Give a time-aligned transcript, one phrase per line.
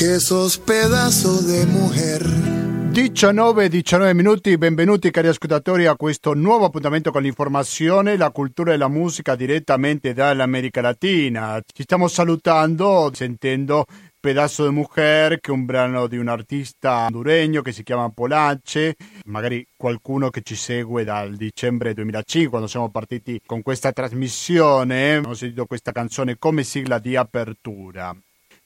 [0.00, 2.22] que sos pedazo de mujer.
[2.22, 8.88] 19-19 minuti, benvenuti cari ascoltatori a questo nuovo appuntamento con l'informazione, la cultura e la
[8.88, 11.60] musica direttamente dall'America Latina.
[11.70, 13.84] Ci stiamo salutando sentendo
[14.18, 18.96] Pedazo de Mujer, che è un brano di un artista honduregno che si chiama Polace,
[19.26, 25.34] magari qualcuno che ci segue dal dicembre 2005 quando siamo partiti con questa trasmissione, abbiamo
[25.34, 28.16] sentito questa canzone come sigla di apertura.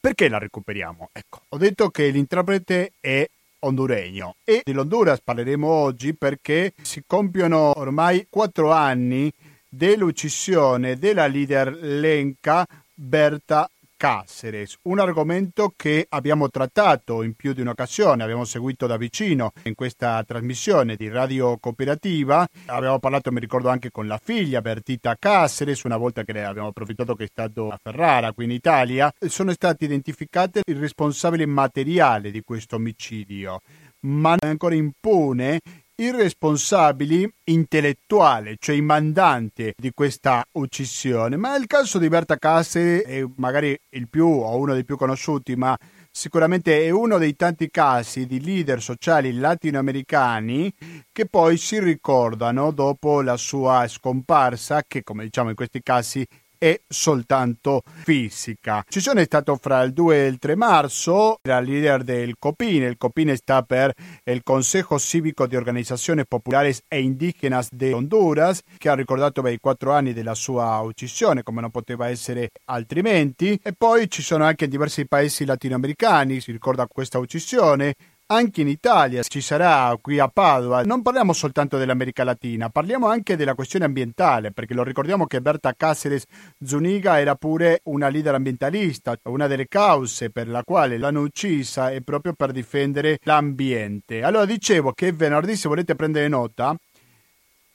[0.05, 1.09] Perché la recuperiamo?
[1.13, 3.27] Ecco, ho detto che l'interprete è
[3.61, 9.33] honduregno e dell'Honduras parleremo oggi perché si compiono ormai quattro anni
[9.67, 13.67] dell'uccisione della leader lenca Berta
[14.05, 19.75] Cáceres, un argomento che abbiamo trattato in più di un'occasione, abbiamo seguito da vicino in
[19.75, 25.85] questa trasmissione di Radio Cooperativa, abbiamo parlato, mi ricordo, anche con la figlia Bertita Cáceres,
[25.85, 29.53] una volta che ne abbiamo approfittato che è stato a Ferrara, qui in Italia, sono
[29.53, 33.63] stati identificati il responsabile materiale di questo omicidio,
[34.01, 35.61] ma ancora impune
[35.97, 41.37] i responsabili intellettuali, cioè i mandanti di questa uccisione.
[41.37, 45.55] Ma il caso di Berta Case è magari il più o uno dei più conosciuti,
[45.55, 45.79] ma
[46.11, 50.73] sicuramente è uno dei tanti casi di leader sociali latinoamericani
[51.13, 56.27] che poi si ricordano dopo la sua scomparsa, che come diciamo in questi casi
[56.59, 58.85] è soltanto fisica.
[58.89, 62.97] Ci sono stato fra il 2 e il 3 marzo la leader del COPINE, il
[62.97, 63.93] COPINE sta per
[64.25, 69.59] il Consejo Cívico di Organizzazioni Populares e Indigenas de Honduras, che ha ricordato beh, i
[69.59, 74.69] quattro anni della sua uccisione, come non poteva essere altrimenti, e poi ci sono anche
[74.69, 77.95] diversi paesi latinoamericani, si ricorda questa uccisione,
[78.27, 80.83] anche in Italia ci sarà qui a Padova.
[80.83, 85.75] Non parliamo soltanto dell'America Latina, parliamo anche della questione ambientale, perché lo ricordiamo che Berta
[85.75, 86.25] Cáceres
[86.65, 89.17] Zuniga era pure una leader ambientalista.
[89.25, 94.23] Una delle cause per la quale l'hanno uccisa è proprio per difendere l'ambiente.
[94.23, 96.75] Allora dicevo che venerdì, se volete prendere nota,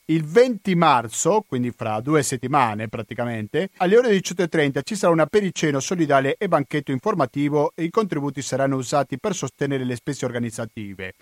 [0.10, 5.80] il 20 marzo, quindi fra due settimane praticamente, alle ore 18.30 ci sarà un periceno
[5.80, 11.14] solidale e banchetto informativo e i contributi saranno usati per sostenere le spese organizzative.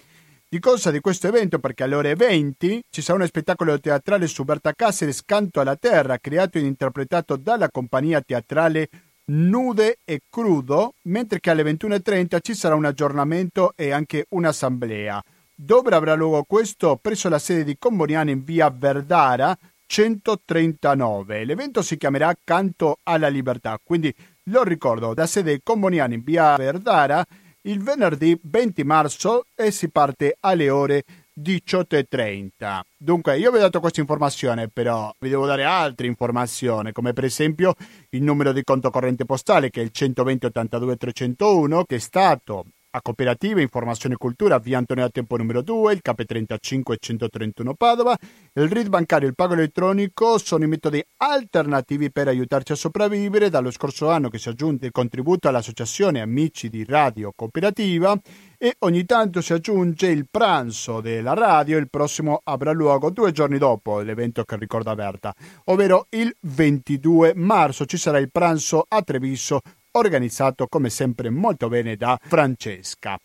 [0.50, 1.59] Di cosa di questo evento?
[1.59, 6.17] Perché alle ore 20 ci sarà uno spettacolo teatrale su Berta Cáceres Canto alla Terra,
[6.19, 8.88] creato e interpretato dalla compagnia teatrale
[9.25, 15.22] Nude e Crudo, mentre che alle 21.30 ci sarà un aggiornamento e anche un'assemblea.
[15.59, 17.00] Dove avrà luogo questo?
[17.01, 19.57] Presso la sede di Comboniano in via Verdara
[19.88, 21.45] 139.
[21.45, 24.13] L'evento si chiamerà Canto alla Libertà, quindi
[24.51, 27.25] lo ricordo, da sede Comboniano in via Verdara
[27.62, 31.03] il venerdì 20 marzo e si parte alle ore
[31.41, 32.81] 18.30.
[32.96, 37.23] Dunque, io vi ho dato questa informazione, però vi devo dare altre informazioni, come per
[37.23, 37.73] esempio
[38.09, 42.66] il numero di conto corrente postale che è il 120 82 301, che è stato
[42.97, 48.18] a Cooperativa Informazione e Cultura, via Antonio Tempo numero 2, il KP35 131 Padova.
[48.53, 53.50] Il RID bancario e il pago elettronico sono i metodi alternativi per aiutarci a sopravvivere.
[53.50, 58.19] Dallo scorso anno che si è aggiunto il contributo all'Associazione Amici di Radio Cooperativa
[58.58, 61.78] e ogni tanto si aggiunge il pranzo della radio.
[61.78, 65.34] Il prossimo avrà luogo due giorni dopo l'evento che ricorda Berta,
[65.66, 71.95] ovvero il 22 marzo ci sarà il pranzo a Treviso organizzato come sempre molto bene
[71.95, 73.17] da Francesca.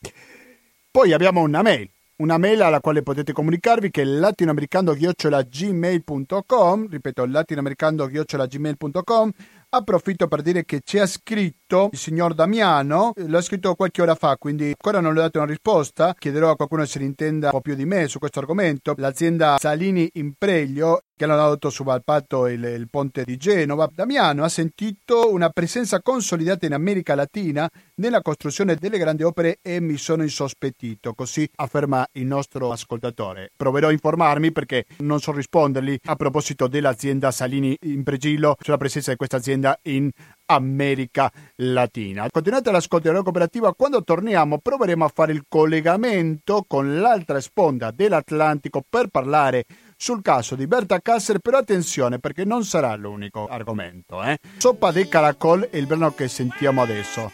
[0.90, 9.30] Poi abbiamo una mail, una mail alla quale potete comunicarvi che è latinoamericando-gmail.com, ripeto latinoamericando-gmail.com,
[9.70, 14.36] approfitto per dire che ci ha scritto il signor Damiano, l'ha scritto qualche ora fa,
[14.36, 17.52] quindi ancora non le ho dato una risposta, chiederò a qualcuno se ne intenda un
[17.52, 22.48] po' più di me su questo argomento, l'azienda Salini Impreglio che hanno dato su Valpato
[22.48, 28.22] il, il, ponte di Genova, Damiano ha sentito una presenza consolidata in America Latina nella
[28.22, 33.52] costruzione delle grandi opere e mi sono insospettito, così afferma il nostro ascoltatore.
[33.56, 39.16] Proverò a informarmi perché non so rispondergli a proposito dell'azienda Salini Impregillo sulla presenza di
[39.16, 40.10] questa azienda in
[40.46, 42.28] America Latina.
[42.30, 48.82] Continuate l'ascolto della cooperativa, quando torniamo proveremo a fare il collegamento con l'altra sponda dell'Atlantico
[48.88, 49.64] per parlare
[50.02, 54.20] sul caso di Berta Kasser, però attenzione perché non sarà l'unico argomento.
[54.20, 54.36] Eh?
[54.58, 57.30] Soppa de Caracol è il brano che sentiamo adesso.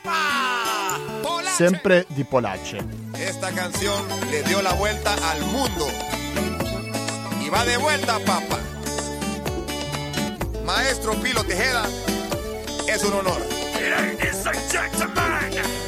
[1.47, 2.87] Sempre di Polace.
[3.15, 5.87] Esta canción le dio la vuelta al mundo.
[7.41, 8.59] Y va de vuelta, papá.
[10.63, 11.89] Maestro Pilo Tejeda,
[12.87, 13.41] es un honor.
[13.81, 15.88] Ladies and gentlemen.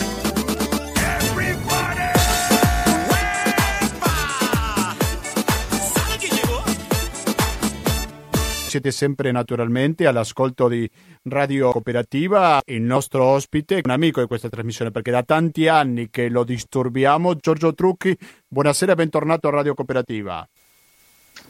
[8.70, 10.88] Siete sempre naturalmente all'ascolto di
[11.25, 12.62] Radio Cooperativa.
[12.67, 17.34] Il nostro ospite, un amico di questa trasmissione, perché da tanti anni che lo disturbiamo,
[17.34, 18.17] Giorgio Trucchi.
[18.46, 20.46] Buonasera e bentornato a Radio Cooperativa.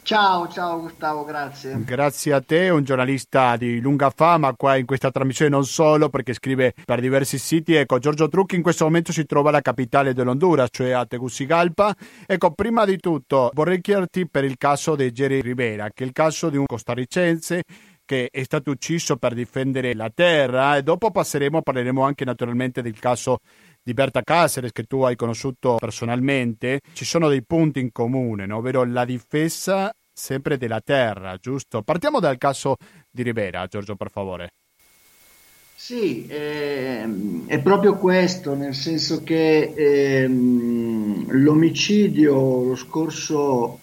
[0.03, 1.83] Ciao, ciao Gustavo, grazie.
[1.83, 6.33] Grazie a te, un giornalista di lunga fama qua in questa trasmissione non solo perché
[6.33, 7.75] scrive per diversi siti.
[7.75, 11.95] Ecco, Giorgio Trucchi in questo momento si trova alla capitale dell'Honduras, cioè a Tegucigalpa.
[12.25, 16.13] Ecco, prima di tutto vorrei chiederti per il caso di Jerry Rivera, che è il
[16.13, 17.63] caso di un costarricense
[18.03, 22.99] che è stato ucciso per difendere la terra e dopo passeremo, parleremo anche naturalmente del
[22.99, 23.39] caso
[23.83, 28.57] di Berta Caceres che tu hai conosciuto personalmente, ci sono dei punti in comune, no?
[28.57, 31.81] ovvero la difesa sempre della terra, giusto?
[31.81, 32.75] Partiamo dal caso
[33.09, 34.53] di Rivera, Giorgio, per favore.
[35.75, 37.09] Sì, eh,
[37.47, 43.79] è proprio questo, nel senso che eh, l'omicidio lo scorso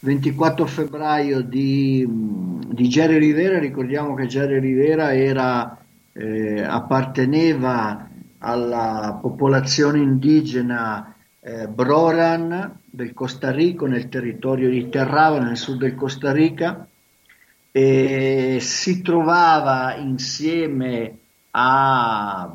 [0.00, 5.82] 24 febbraio di, di Jerry Rivera, ricordiamo che Jerry Rivera era,
[6.12, 8.10] eh, apparteneva
[8.44, 15.94] alla popolazione indigena eh, Broran del Costa Rica, nel territorio di Terrava, nel sud del
[15.94, 16.86] Costa Rica,
[17.70, 21.18] e si trovava insieme
[21.52, 22.52] a,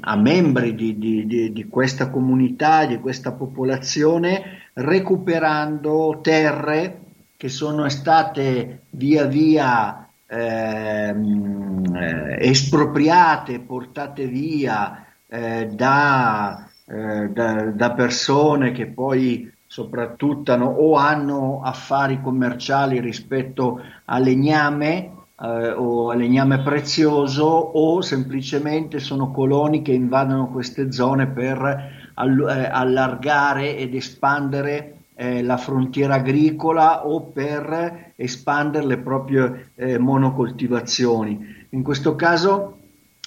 [0.00, 7.00] a membri di, di, di, di, questa comunità, di questa popolazione, recuperando terre
[7.36, 17.92] che sono state via via ehm, eh, espropriate, portate via eh, da, eh, da, da,
[17.92, 26.18] persone che poi soprattutto hanno, o hanno affari commerciali rispetto al legname eh, o al
[26.18, 34.99] legname prezioso o semplicemente sono coloni che invadono queste zone per eh, allargare ed espandere
[35.20, 41.66] eh, la frontiera agricola o per espandere le proprie eh, monocoltivazioni.
[41.70, 42.78] In questo caso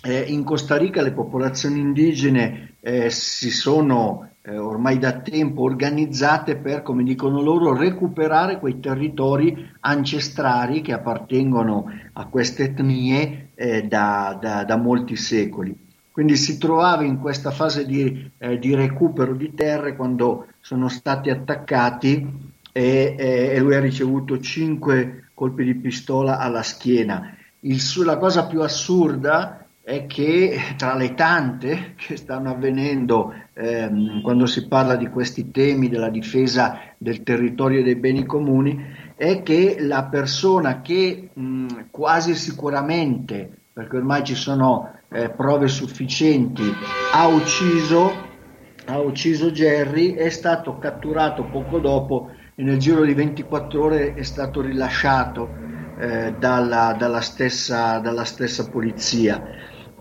[0.01, 6.55] eh, in Costa Rica le popolazioni indigene eh, si sono eh, ormai da tempo organizzate
[6.55, 14.35] per, come dicono loro, recuperare quei territori ancestrali che appartengono a queste etnie eh, da,
[14.41, 15.82] da, da molti secoli.
[16.13, 21.31] Quindi si trovava in questa fase di, eh, di recupero di terre quando sono stati
[21.31, 27.35] attaccati e, e, lui ha ricevuto 5 colpi di pistola alla schiena.
[27.61, 34.45] Il, la cosa più assurda è che tra le tante che stanno avvenendo ehm, quando
[34.45, 38.79] si parla di questi temi della difesa del territorio e dei beni comuni
[39.15, 46.63] è che la persona che mh, quasi sicuramente, perché ormai ci sono eh, prove sufficienti,
[47.11, 48.11] ha ucciso,
[48.85, 54.21] ha ucciso Jerry, è stato catturato poco dopo e nel giro di 24 ore è
[54.21, 55.49] stato rilasciato
[55.97, 59.43] eh, dalla, dalla, stessa, dalla, stessa, polizia.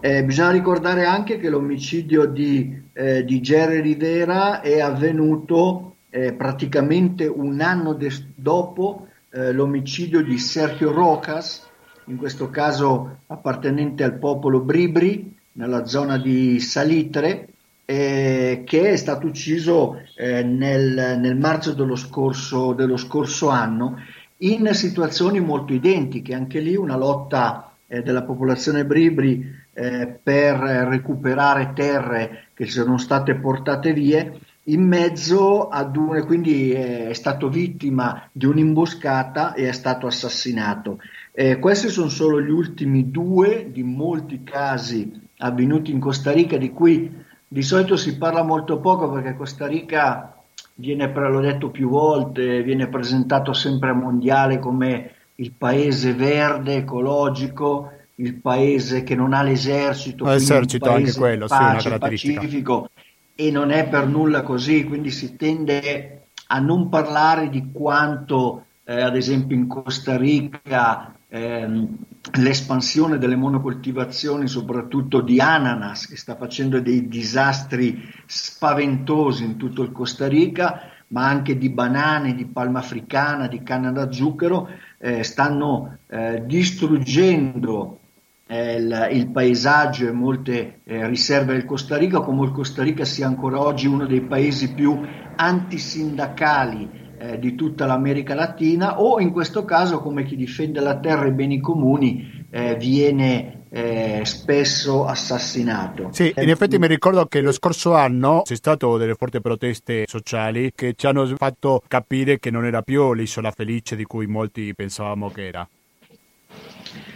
[0.01, 7.27] Eh, bisogna ricordare anche che l'omicidio di, eh, di Jerry Rivera è avvenuto eh, praticamente
[7.27, 11.71] un anno de- dopo eh, l'omicidio di Sergio Rocas,
[12.07, 17.49] in questo caso appartenente al popolo Bribri, nella zona di Salitre,
[17.85, 23.99] eh, che è stato ucciso eh, nel, nel, marzo dello scorso, dello scorso, anno
[24.39, 31.73] in situazioni molto identiche, anche lì una lotta eh, della popolazione Bribri eh, per recuperare
[31.75, 34.33] terre che sono state portate via
[34.67, 40.99] in mezzo ad un, quindi è stato vittima di un'imboscata e è stato assassinato.
[41.35, 46.71] Eh, questi sono solo gli ultimi due di molti casi avvenuti in Costa Rica, di
[46.71, 47.11] cui
[47.49, 50.37] di solito si parla molto poco perché Costa Rica
[50.75, 57.93] viene, l'ho detto più volte, viene presentato sempre a mondiale come il paese verde, ecologico,
[58.17, 62.91] il paese che non ha l'esercito, l'esercito anche quello, pace, sì, una pacifico
[63.35, 69.01] e non è per nulla così, quindi si tende a non parlare di quanto eh,
[69.01, 71.97] ad esempio in Costa Rica ehm,
[72.35, 79.93] l'espansione delle monocoltivazioni, soprattutto di ananas, che sta facendo dei disastri spaventosi in tutto il
[79.93, 85.99] Costa Rica, ma anche di banane, di palma africana, di canna da zucchero, eh, stanno
[86.07, 87.99] eh, distruggendo
[88.47, 93.05] eh, il, il, paesaggio e molte eh, riserve del Costa Rica, come il Costa Rica
[93.05, 95.01] sia ancora oggi uno dei paesi più
[95.37, 101.27] antisindacali eh, di tutta l'America Latina o in questo caso come chi difende la terra
[101.27, 106.09] e i beni comuni eh, viene eh, spesso assassinato.
[106.11, 110.73] Sì, in effetti mi ricordo che lo scorso anno c'è stato delle forti proteste sociali
[110.75, 115.31] che ci hanno fatto capire che non era più l'isola felice di cui molti pensavamo
[115.31, 115.69] che era.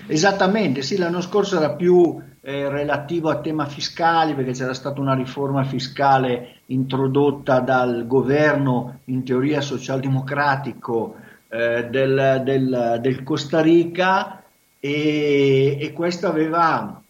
[0.06, 5.14] Esattamente, sì, l'anno scorso era più eh, relativo a tema fiscali perché c'era stata una
[5.14, 11.16] riforma fiscale introdotta dal governo in teoria socialdemocratico
[11.48, 14.44] eh, del, del, del, Costa Rica
[14.78, 17.02] e, e questo aveva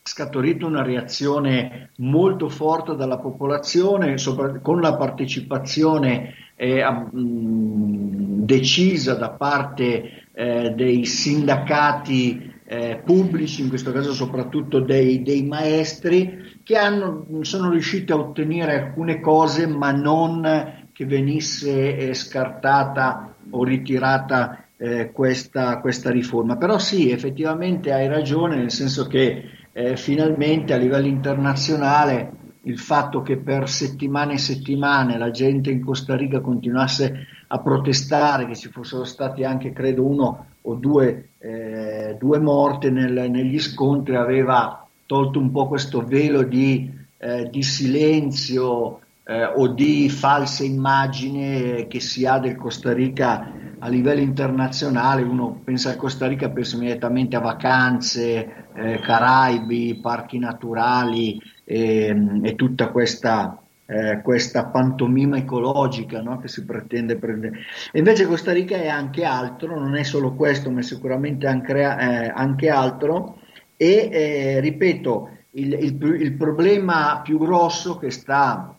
[0.00, 9.30] scaturito una reazione molto forte dalla popolazione sopra, con la partecipazione eh, mh, decisa da
[9.30, 17.26] parte eh, dei sindacati eh, pubblici, in questo caso soprattutto dei, dei maestri, che hanno,
[17.42, 25.12] sono riusciti a ottenere alcune cose ma non che venisse eh, scartata o ritirata eh,
[25.12, 26.56] questa, questa, riforma.
[26.56, 33.22] Però sì, effettivamente hai ragione, nel senso che eh, finalmente a livello internazionale il fatto
[33.22, 38.70] che per settimane e settimane la gente in Costa Rica continuasse a protestare, che ci
[38.70, 45.38] fossero stati anche, credo, uno o due, eh, due morte nel, negli scontri, aveva tolto
[45.38, 52.26] un po' questo velo di, eh, di silenzio eh, o di falsa immagine che si
[52.26, 55.22] ha del Costa Rica a livello internazionale.
[55.22, 62.54] Uno pensa al Costa Rica, pensa immediatamente a vacanze, eh, Caraibi, parchi naturali ehm, e
[62.54, 66.38] tutta questa eh, questa pantomima ecologica no?
[66.38, 67.58] che si pretende prendere.
[67.92, 72.32] Invece Costa Rica è anche altro, non è solo questo, ma è sicuramente anche, eh,
[72.34, 73.38] anche altro.
[73.76, 78.76] E eh, ripeto, il, il, il, problema più grosso che, sta,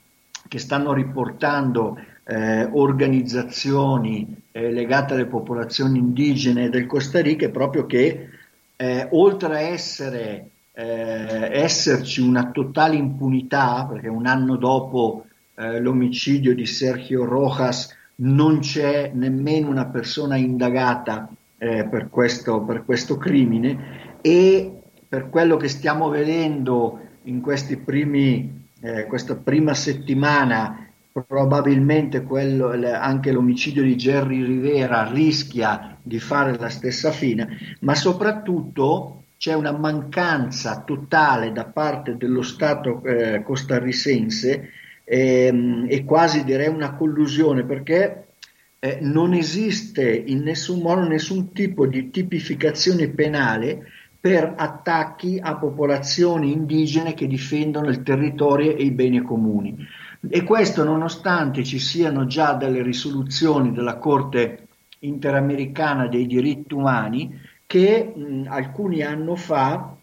[0.47, 7.85] che stanno riportando eh, organizzazioni eh, legate alle popolazioni indigene del Costa Rica è proprio
[7.85, 8.29] che
[8.77, 16.53] eh, oltre a essere eh, esserci una totale impunità, perché un anno dopo eh, l'omicidio
[16.53, 24.17] di Sergio Rojas non c'è nemmeno una persona indagata eh, per, questo, per questo crimine.
[24.21, 30.85] E per quello che stiamo vedendo in questi primi, eh, questa prima settimana
[31.25, 39.23] probabilmente quello, anche l'omicidio di Jerry Rivera rischia di fare la stessa fine, ma soprattutto
[39.45, 44.71] c'è una mancanza totale da parte dello Stato eh, costarricense
[45.03, 48.25] ehm, e quasi direi una collusione perché
[48.79, 53.87] eh, non esiste in nessun modo nessun tipo di tipificazione penale
[54.19, 59.77] per attacchi a popolazioni indigene che difendono il territorio e i beni comuni.
[60.27, 64.69] E questo nonostante ci siano già delle risoluzioni della Corte
[65.01, 69.95] interamericana dei diritti umani che mh, alcuni anni fa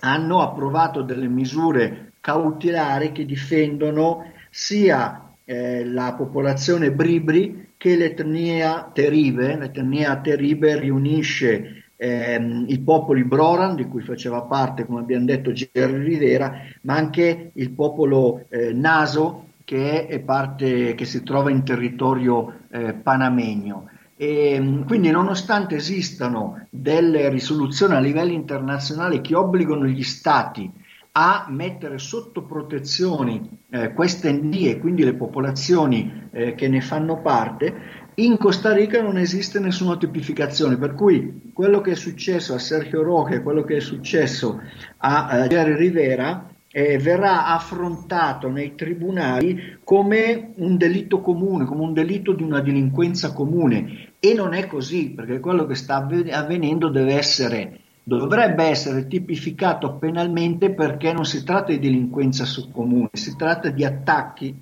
[0.00, 9.56] hanno approvato delle misure cautelari che difendono sia eh, la popolazione Bribri che l'etnia Teribe.
[9.56, 16.02] L'etnia Teribe riunisce ehm, i popoli Broran, di cui faceva parte, come abbiamo detto, Gerry
[16.02, 16.52] Rivera,
[16.82, 23.88] ma anche il popolo eh, Naso, che parte che si trova in territorio eh, panamegno.
[24.22, 30.70] E, ehm, quindi nonostante esistano delle risoluzioni a livello internazionale che obbligano gli stati
[31.14, 37.74] a mettere sotto protezione eh, queste etnie, quindi le popolazioni eh, che ne fanno parte,
[38.14, 43.02] in Costa Rica non esiste nessuna tipificazione, per cui quello che è successo a Sergio
[43.02, 44.60] Roque e quello che è successo
[44.98, 51.92] a, a Jerry Rivera eh, verrà affrontato nei tribunali come un delitto comune, come un
[51.92, 54.14] delitto di una delinquenza comune.
[54.18, 60.72] E non è così perché quello che sta avvenendo deve essere, dovrebbe essere tipificato penalmente
[60.72, 64.58] perché non si tratta di delinquenza comune, si tratta di attacchi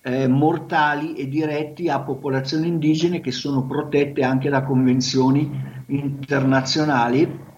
[0.00, 5.50] eh, mortali e diretti a popolazioni indigene che sono protette anche da convenzioni
[5.86, 7.52] internazionali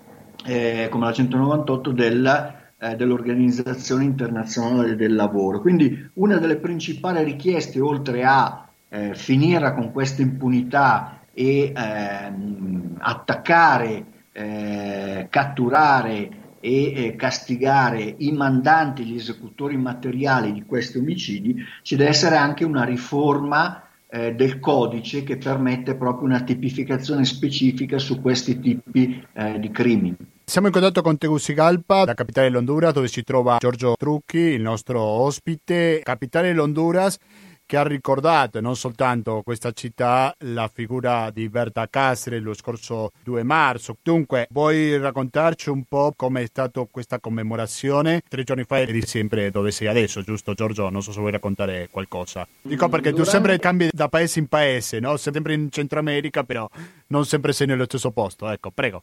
[0.44, 5.60] eh, come la 198 del eh, dell'Organizzazione Internazionale del Lavoro.
[5.60, 14.04] Quindi una delle principali richieste, oltre a eh, finire con questa impunità e ehm, attaccare,
[14.32, 22.36] eh, catturare e castigare i mandanti, gli esecutori materiali di questi omicidi, ci deve essere
[22.36, 29.24] anche una riforma eh, del codice che permette proprio una tipificazione specifica su questi tipi
[29.32, 30.16] eh, di crimini.
[30.48, 35.00] Siamo in contatto con Tegucigalpa, la capitale dell'Honduras, dove si trova Giorgio Trucchi, il nostro
[35.00, 37.18] ospite, capitale dell'Honduras
[37.66, 43.42] che ha ricordato non soltanto questa città la figura di Berta Cáceres lo scorso 2
[43.42, 43.96] marzo.
[44.00, 48.22] Dunque, vuoi raccontarci un po' come è stata questa commemorazione?
[48.28, 50.88] Tre giorni fa eri sempre dove sei adesso, giusto Giorgio?
[50.90, 52.46] Non so se vuoi raccontare qualcosa.
[52.62, 55.16] Dico perché tu sempre cambi da paese in paese, no?
[55.16, 56.70] Sempre in Centro America, però
[57.08, 58.48] non sempre sei nello stesso posto.
[58.48, 59.02] Ecco, prego.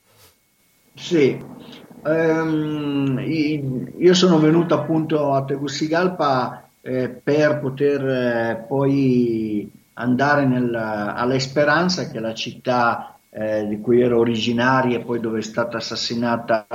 [0.96, 1.44] Sì,
[2.04, 11.34] um, io sono venuto appunto a Tegucigalpa eh, per poter eh, poi andare nel, alla
[11.34, 15.78] Esperanza, che è la città eh, di cui ero originaria e poi dove è stata
[15.78, 16.68] assassinata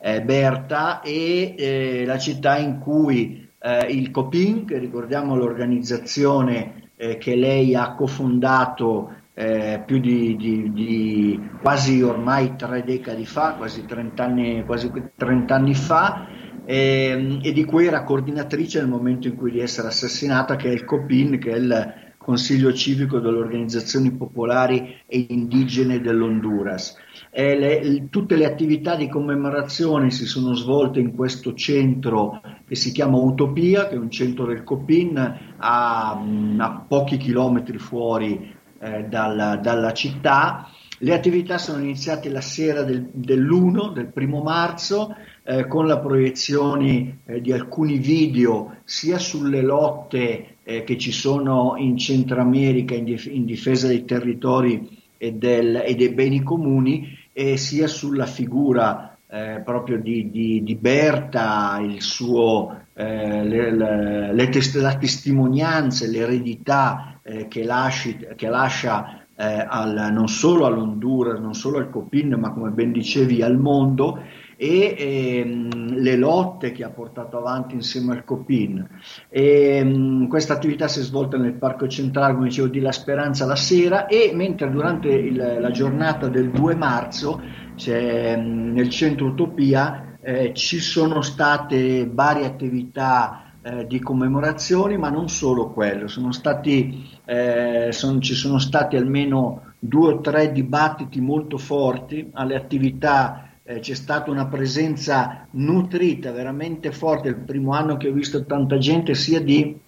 [0.00, 6.82] eh, Berta, e eh, la città in cui eh, il COPIN, che ricordiamo l'organizzazione
[7.18, 13.84] che lei ha cofondato eh, più di, di, di, quasi ormai tre decadi fa, quasi
[13.84, 16.26] 30 anni, quasi 30 anni fa,
[16.64, 20.72] eh, e di cui era coordinatrice nel momento in cui di essere assassinata, che è
[20.72, 26.96] il COPIN, che è il Consiglio Civico delle Organizzazioni Popolari e Indigene dell'Honduras.
[27.30, 32.92] Eh, le, tutte le attività di commemorazione si sono svolte in questo centro che si
[32.92, 35.18] chiama Utopia, che è un centro del COPIN
[35.58, 36.24] a,
[36.56, 40.68] a pochi chilometri fuori eh, dalla, dalla, città.
[40.98, 47.20] Le attività sono iniziate la sera del, dell'1, del primo marzo, eh, con la proiezione
[47.24, 53.04] eh, di alcuni video sia sulle lotte eh, che ci sono in Centro America in,
[53.04, 57.22] dif- in difesa dei territori e, del, e, dei beni comuni,
[57.56, 64.48] sia sulla figura eh, proprio di, di, di, Berta, il suo, eh, le, le, le
[64.48, 71.54] tes- la testimonianza, l'eredità eh, che, lasci, che, lascia eh, al, non solo all'Honduras, non
[71.54, 74.20] solo al Copin, ma come ben dicevi al mondo
[74.56, 78.86] e ehm, le lotte che ha portato avanti insieme al Copin.
[79.30, 83.56] Ehm, questa attività si è svolta nel Parco Centrale, come dicevo, di La Speranza la
[83.56, 87.40] sera e mentre durante il, la giornata del 2 marzo
[87.84, 95.30] ehm, nel centro Utopia eh, ci sono state varie attività eh, di commemorazioni, ma non
[95.30, 101.56] solo quello, sono stati, eh, son, ci sono stati almeno due o tre dibattiti molto
[101.56, 103.48] forti alle attività.
[103.62, 108.76] Eh, c'è stata una presenza nutrita, veramente forte, il primo anno che ho visto tanta
[108.76, 109.80] gente, sia di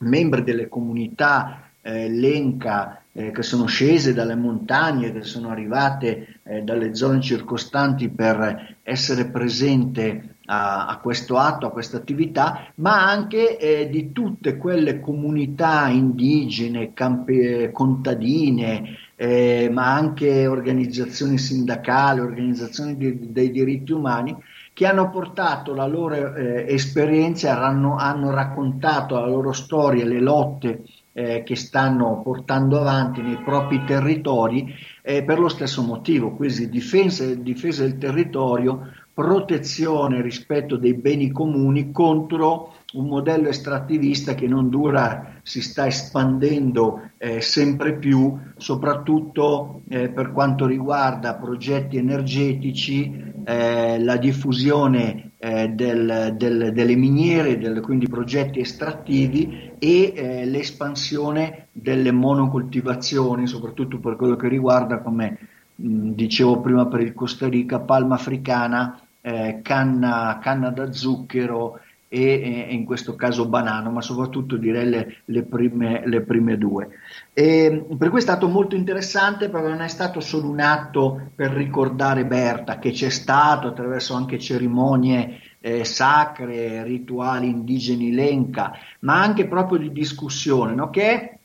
[0.00, 6.62] membri delle comunità eh, Lenca eh, che sono scese dalle montagne, che sono arrivate eh,
[6.62, 13.56] dalle zone circostanti per essere presente a, a questo atto, a questa attività, ma anche
[13.56, 23.32] eh, di tutte quelle comunità indigene, campi, contadine, eh, ma anche organizzazioni sindacali, organizzazioni di,
[23.32, 24.36] dei diritti umani,
[24.72, 30.82] che hanno portato la loro eh, esperienza, hanno, hanno, raccontato la loro storia, le lotte
[31.12, 37.26] eh, che stanno portando avanti nei propri territori eh, per lo stesso motivo, quindi difesa,
[37.34, 45.40] difesa del territorio protezione rispetto dei beni comuni contro un modello estrattivista che non dura,
[45.42, 54.16] si sta espandendo eh, sempre più, soprattutto eh, per quanto riguarda progetti energetici, eh, la
[54.16, 63.46] diffusione eh, del, del, delle miniere, del, quindi progetti estrattivi e eh, l'espansione delle monocoltivazioni,
[63.46, 65.38] soprattutto per quello che riguarda, come
[65.74, 72.66] mh, dicevo prima per il Costa Rica, palma africana eh, canna, canna, da zucchero e,
[72.68, 76.88] e, in questo caso banano, ma soprattutto direi le, le, prime, le prime, due.
[77.32, 81.52] E per cui è stato molto interessante perché non è stato solo un atto per
[81.52, 89.46] ricordare Berta, che c'è stato attraverso anche cerimonie eh, sacre, rituali indigeni lenca, ma anche
[89.46, 90.90] proprio di discussione, no?
[90.90, 91.38] che è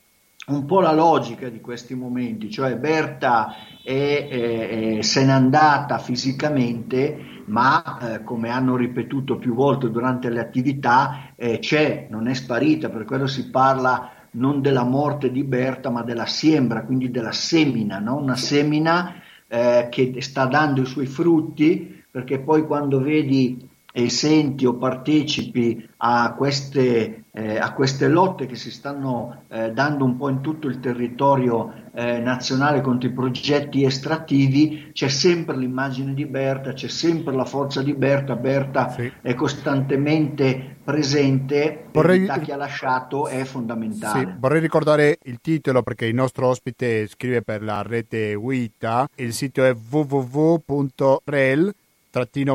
[0.48, 3.54] un po' la logica di questi momenti, cioè Berta
[3.86, 10.40] è, è, se n'è andata fisicamente, ma eh, come hanno ripetuto più volte durante le
[10.40, 15.88] attività, eh, c'è, non è sparita, per quello si parla non della morte di Berta,
[15.90, 18.16] ma della siembra, quindi della semina, no?
[18.16, 23.68] una semina eh, che sta dando i suoi frutti, perché poi quando vedi
[23.98, 30.04] e senti o partecipi a queste, eh, a queste lotte che si stanno eh, dando
[30.04, 36.12] un po' in tutto il territorio eh, nazionale contro i progetti estrattivi, c'è sempre l'immagine
[36.12, 39.10] di Berta, c'è sempre la forza di Berta, Berta sì.
[39.22, 42.28] è costantemente presente, vorrei...
[42.44, 44.20] che ha lasciato è fondamentale.
[44.20, 49.32] Sì, vorrei ricordare il titolo perché il nostro ospite scrive per la rete WITA, il
[49.32, 51.74] sito è www.rel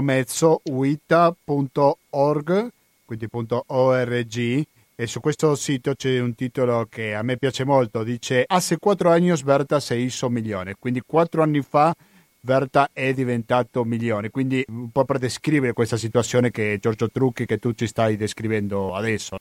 [0.02, 2.68] mezzo wita.org,
[3.06, 8.44] quindi .org, e su questo sito c'è un titolo che a me piace molto, dice
[8.46, 11.94] Hace quattro anni Berta se hizo milione, quindi quattro anni fa
[12.40, 17.60] Berta è diventato milione, quindi un po' per descrivere questa situazione che Giorgio Trucchi, che
[17.60, 19.38] tu ci stai descrivendo adesso.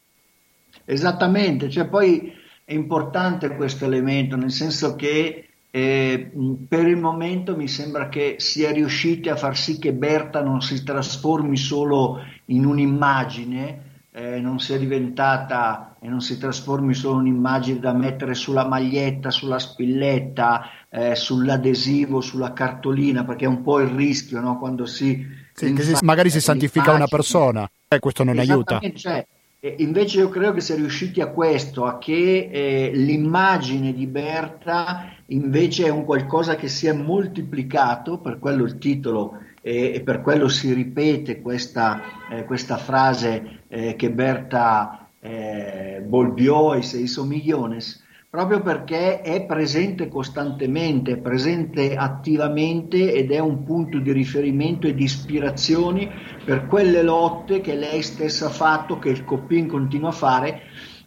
[0.84, 2.32] Esattamente, cioè poi
[2.64, 6.32] è importante questo elemento, nel senso che e
[6.66, 10.60] per il momento mi sembra che si è riusciti a far sì che Berta non
[10.62, 13.89] si trasformi solo in un'immagine,
[14.20, 19.30] eh, non sia diventata e non si trasformi solo in un'immagine da mettere sulla maglietta,
[19.30, 24.58] sulla spilletta, eh, sull'adesivo, sulla cartolina, perché è un po' il rischio no?
[24.58, 25.26] quando si...
[25.54, 28.78] Sì, si magari si santifica una persona e eh, questo non aiuta.
[28.94, 29.26] Cioè,
[29.78, 35.14] invece io credo che si è riusciti a questo, a che eh, l'immagine di Berta
[35.26, 40.20] invece è un qualcosa che si è moltiplicato, per quello il titolo e, e per
[40.20, 48.02] quello si ripete questa, eh, questa frase eh, che Berta eh, volvió ai 6 millones,
[48.30, 54.94] proprio perché è presente costantemente, è presente attivamente ed è un punto di riferimento e
[54.94, 56.08] di ispirazione
[56.44, 60.62] per quelle lotte che lei stessa ha fatto, che il Copin continua a fare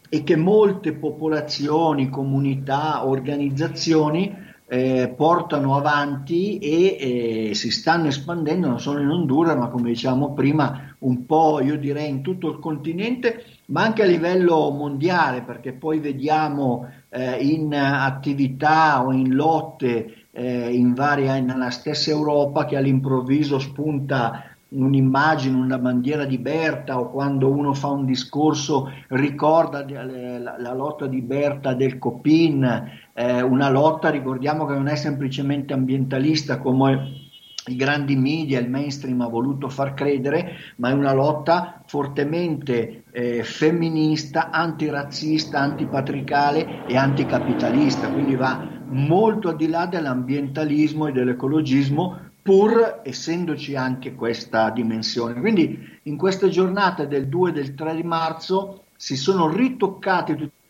[0.10, 8.80] e che molte popolazioni, comunità, organizzazioni eh, portano avanti e eh, si stanno espandendo non
[8.80, 13.44] solo in Honduras, ma come dicevamo prima, un po' io direi in tutto il continente,
[13.68, 20.74] ma anche a livello mondiale, perché poi vediamo eh, in attività o in lotte eh,
[20.74, 27.50] in varia, nella stessa Europa che all'improvviso spunta un'immagine, una bandiera di Berta o quando
[27.50, 34.10] uno fa un discorso ricorda la, la lotta di Berta del Copin, eh, una lotta,
[34.10, 37.22] ricordiamo che non è semplicemente ambientalista come
[37.68, 43.44] i grandi media, il mainstream ha voluto far credere, ma è una lotta fortemente eh,
[43.44, 53.00] femminista, antirazzista, antipatricale e anticapitalista, quindi va molto al di là dell'ambientalismo e dell'ecologismo, pur
[53.04, 55.40] essendoci anche questa dimensione.
[55.40, 60.63] Quindi in queste giornate del 2 e del 3 di marzo si sono ritoccati tutti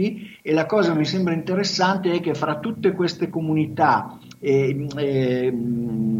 [0.00, 5.54] e la cosa mi sembra interessante è che fra tutte queste comunità, eh, eh,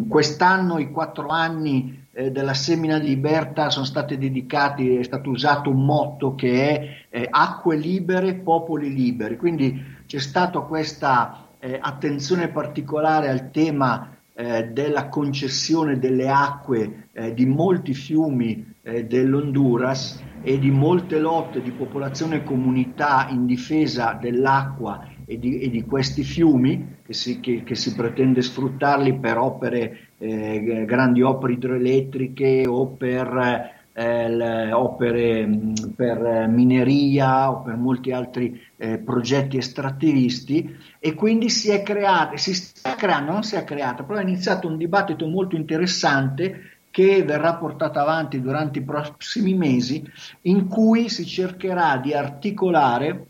[0.09, 5.71] quest'anno i quattro anni eh, della semina di libertà sono stati dedicati, è stato usato
[5.71, 12.49] un motto che è eh, acque libere, popoli liberi, quindi c'è stata questa eh, attenzione
[12.49, 20.59] particolare al tema eh, della concessione delle acque eh, di molti fiumi eh, dell'Honduras e
[20.59, 26.23] di molte lotte di popolazione e comunità in difesa dell'acqua e di, e di questi
[26.23, 32.89] fiumi che si, che, che si, pretende sfruttarli per opere, eh, grandi opere idroelettriche o
[32.89, 35.49] per eh, opere
[35.95, 40.77] per mineria o per molti altri eh, progetti estrattivisti.
[40.99, 44.69] E quindi si è creata, si sta creando, non si è creata, però è iniziato
[44.69, 50.09] un dibattito molto interessante che verrà portato avanti durante i prossimi mesi
[50.43, 53.27] in cui si cercherà di articolare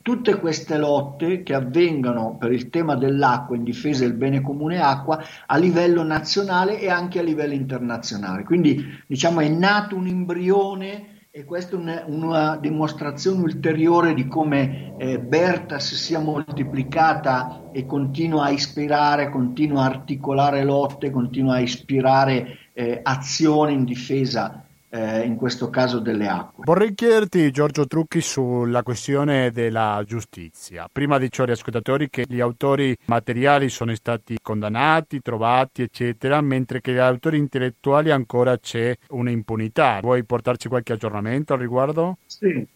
[0.00, 5.22] tutte queste lotte che avvengono per il tema dell'acqua in difesa del bene comune acqua
[5.44, 8.42] a livello nazionale e anche a livello internazionale.
[8.42, 15.18] Quindi diciamo è nato un embrione e questa è una, dimostrazione ulteriore di come eh,
[15.18, 22.63] Berta si sia moltiplicata e continua a ispirare, continua a articolare lotte, continua a ispirare
[22.74, 26.62] eh, azioni in difesa eh, in questo caso delle acque.
[26.64, 30.88] Vorrei chiederti, Giorgio Trucchi, sulla questione della giustizia.
[30.90, 36.92] Prima dicevo agli ascoltatori che gli autori materiali sono stati condannati, trovati, eccetera, mentre che
[36.92, 39.98] gli autori intellettuali ancora c'è un'impunità.
[40.00, 42.18] Vuoi portarci qualche aggiornamento al riguardo?
[42.26, 42.66] Sì.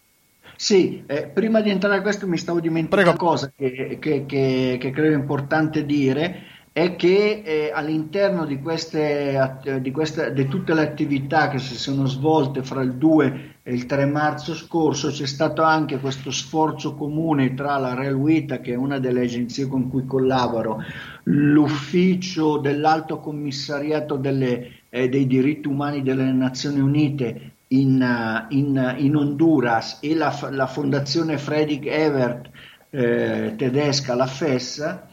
[0.55, 4.77] Sì, eh, prima di entrare a questo mi stavo dimenticando una cosa che, che, che,
[4.77, 10.81] che credo importante dire è che eh, all'interno di, queste, di, queste, di tutte le
[10.81, 15.63] attività che si sono svolte fra il 2 e il 3 marzo scorso c'è stato
[15.63, 20.83] anche questo sforzo comune tra la Realuita, che è una delle agenzie con cui collaboro,
[21.23, 29.99] l'ufficio dell'Alto Commissariato delle, eh, dei diritti umani delle Nazioni Unite in, in, in Honduras
[30.01, 32.49] e la, la Fondazione Fredrik Evert
[32.89, 35.07] eh, tedesca, la FES,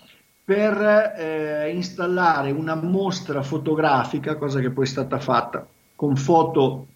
[0.46, 0.80] per
[1.18, 6.86] eh, installare una mostra fotografica, cosa che poi è stata fatta con foto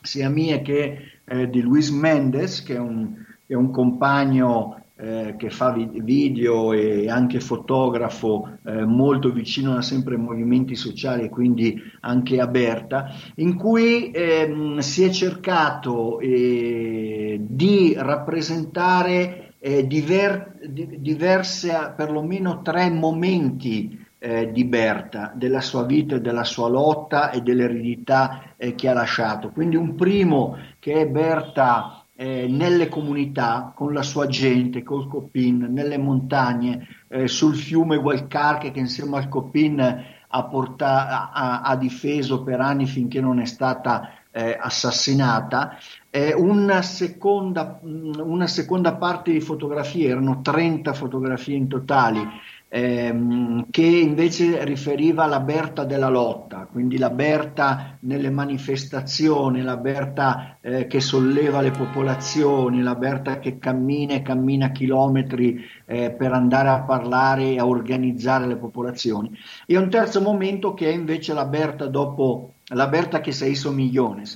[0.00, 3.12] sia mie che eh, di Luis Mendes, che è un,
[3.46, 10.14] è un compagno eh, che fa video e anche fotografo eh, molto vicino a sempre
[10.14, 17.92] ai movimenti sociali e quindi anche aperta, in cui ehm, si è cercato eh, di
[17.98, 26.20] rappresentare eh, diver, di, diverse, perlomeno tre momenti eh, di Berta, della sua vita e
[26.20, 29.48] della sua lotta e dell'eredità eh, che ha lasciato.
[29.52, 35.68] Quindi un primo che è Berta eh, nelle comunità, con la sua gente, col Copin,
[35.70, 42.42] nelle montagne, eh, sul fiume Gualcarche che insieme al Copin ha, porta- ha, ha, difeso
[42.42, 45.78] per anni finché non è stata eh, assassinata.
[46.14, 52.24] Una seconda, una seconda parte di fotografie, erano 30 fotografie in totali,
[52.68, 60.58] ehm, che invece riferiva alla Berta della lotta, quindi la Berta nelle manifestazioni, la Berta
[60.60, 66.68] eh, che solleva le popolazioni, la Berta che cammina e cammina chilometri eh, per andare
[66.68, 69.36] a parlare e a organizzare le popolazioni.
[69.66, 73.72] E un terzo momento che è invece la Berta dopo la Berta che se hizo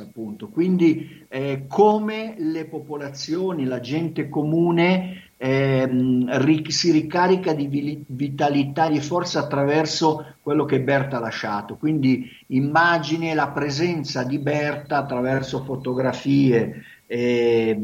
[0.03, 6.25] appunto, quindi eh, come le popolazioni, la gente comune eh,
[6.69, 11.77] si ricarica di vitalità, di forza attraverso quello che Berta ha lasciato.
[11.77, 17.79] Quindi immagine la presenza di Berta attraverso fotografie, eh,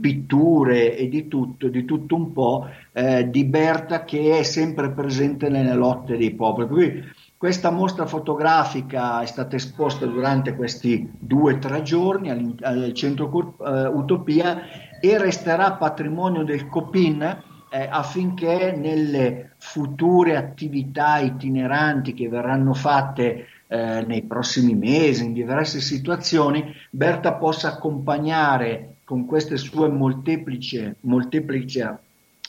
[0.00, 5.48] pitture e di tutto, di tutto un po' eh, di Berta che è sempre presente
[5.48, 6.66] nelle lotte dei popoli.
[6.68, 7.04] Quindi,
[7.42, 13.56] questa mostra fotografica è stata esposta durante questi due o tre giorni al, al centro
[13.58, 14.62] uh, Utopia
[15.00, 17.20] e resterà patrimonio del COPIN
[17.68, 25.80] eh, affinché nelle future attività itineranti che verranno fatte eh, nei prossimi mesi, in diverse
[25.80, 31.82] situazioni, Berta possa accompagnare con queste sue molteplici, molteplici,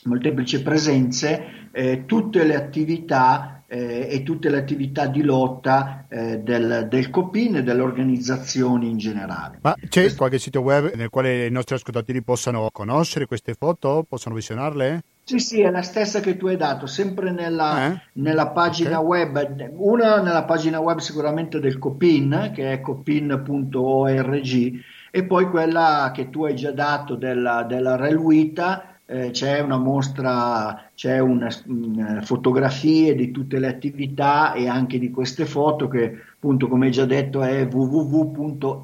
[0.04, 6.86] molteplici presenze eh, tutte le attività eh, e tutte le attività di lotta eh, del,
[6.88, 9.58] del COPIN e delle organizzazioni in generale.
[9.62, 14.34] Ma c'è qualche sito web nel quale i nostri ascoltatori possano conoscere queste foto, possano
[14.34, 15.02] visionarle?
[15.26, 18.00] Sì, sì, è la stessa che tu hai dato, sempre nella, eh?
[18.14, 19.24] nella pagina okay.
[19.24, 24.72] web, una nella pagina web sicuramente del COPIN, che è copin.org,
[25.10, 30.90] e poi quella che tu hai già dato della, della Reluita, eh, c'è una mostra,
[30.94, 36.68] c'è una mh, fotografie di tutte le attività e anche di queste foto che appunto
[36.68, 38.82] come già detto è www.rel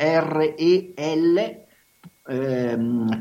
[2.27, 3.19] ehm,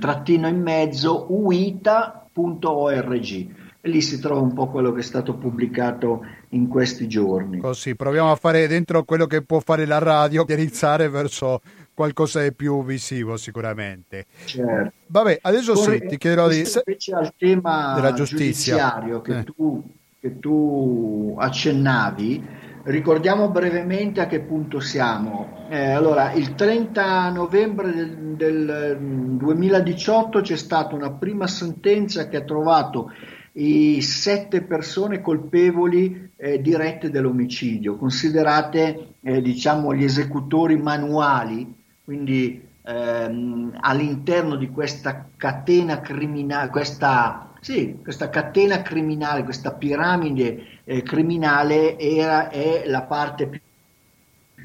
[3.81, 7.59] e lì si trova un po' quello che è stato pubblicato in questi giorni.
[7.59, 11.61] Così, proviamo a fare dentro quello che può fare la radio, indirizzare verso
[11.99, 14.27] qualcosa di più visivo sicuramente.
[14.45, 14.93] Certo.
[15.07, 16.59] Vabbè, adesso Corre, sì, ti chiederò di...
[16.59, 19.43] Invece al tema della giustizia che, eh.
[19.43, 19.83] tu,
[20.17, 22.47] che tu accennavi,
[22.83, 25.67] ricordiamo brevemente a che punto siamo.
[25.69, 28.97] Eh, allora, il 30 novembre del, del
[29.35, 33.11] 2018 c'è stata una prima sentenza che ha trovato
[33.53, 41.75] i sette persone colpevoli eh, dirette dell'omicidio, considerate eh, diciamo gli esecutori manuali
[42.09, 51.03] quindi ehm, all'interno di questa catena criminale, questa, sì, questa catena criminale, questa piramide eh,
[51.03, 53.59] criminale era, è la parte più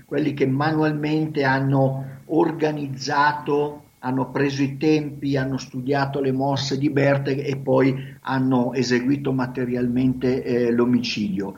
[0.07, 7.45] quelli che manualmente hanno organizzato, hanno preso i tempi, hanno studiato le mosse di Berte
[7.45, 11.57] e poi hanno eseguito materialmente eh, l'omicidio.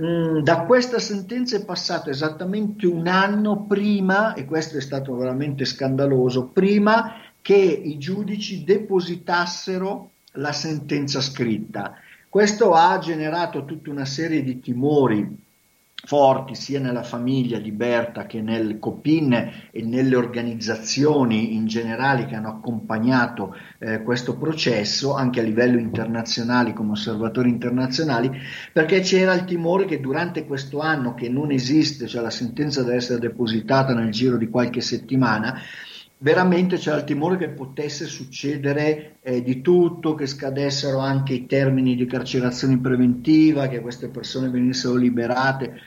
[0.00, 5.64] Mm, da questa sentenza è passato esattamente un anno prima, e questo è stato veramente
[5.64, 11.94] scandaloso, prima che i giudici depositassero la sentenza scritta.
[12.28, 15.46] Questo ha generato tutta una serie di timori
[16.04, 19.32] forti sia nella famiglia di Berta che nel COPIN
[19.70, 26.72] e nelle organizzazioni in generale che hanno accompagnato eh, questo processo anche a livello internazionale
[26.72, 28.30] come osservatori internazionali
[28.72, 32.96] perché c'era il timore che durante questo anno che non esiste, cioè la sentenza deve
[32.96, 35.60] essere depositata nel giro di qualche settimana,
[36.18, 41.94] veramente c'era il timore che potesse succedere eh, di tutto, che scadessero anche i termini
[41.94, 45.80] di carcerazione preventiva, che queste persone venissero liberate.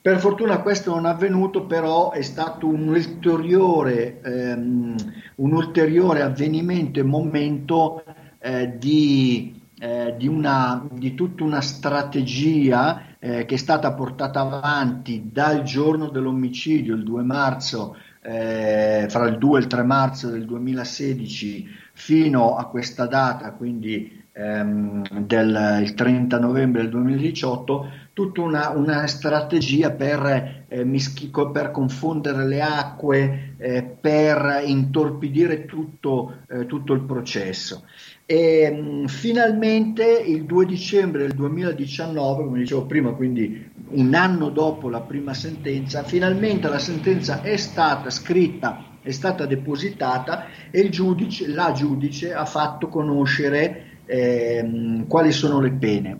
[0.00, 4.96] Per fortuna questo non è avvenuto, però è stato un ulteriore, ehm,
[5.36, 8.02] un ulteriore avvenimento e momento
[8.40, 15.28] eh, di, eh, di, una, di, tutta una strategia eh, che è stata portata avanti
[15.30, 20.44] dal giorno dell'omicidio, il 2 marzo eh, fra il 2 e il 3 marzo del
[20.44, 29.06] 2016 fino a questa data, quindi ehm, del 30 novembre del 2018, tutta una, una
[29.06, 37.02] strategia per, eh, mischico, per, confondere le acque, eh, per intorpidire tutto, eh, tutto il
[37.02, 37.84] processo.
[38.24, 44.48] E mh, mm, finalmente il 2 dicembre del 2019, come dicevo prima, quindi un anno
[44.48, 51.48] dopo la prima sentenza, finalmente la sentenza è stata scritta è stata depositata e giudice,
[51.48, 56.18] la giudice ha fatto conoscere ehm, quali sono le pene.